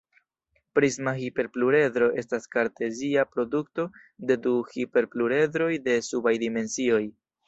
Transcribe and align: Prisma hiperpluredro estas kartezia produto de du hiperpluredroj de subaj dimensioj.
Prisma 0.77 1.11
hiperpluredro 1.17 2.07
estas 2.21 2.47
kartezia 2.55 3.25
produto 3.35 3.85
de 4.31 4.37
du 4.47 4.55
hiperpluredroj 4.77 5.69
de 5.89 5.99
subaj 6.09 6.35
dimensioj. 6.45 7.03